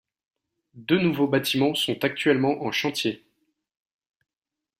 [0.73, 3.23] Deux nouveaux bâtiments sont actuellement en chantier.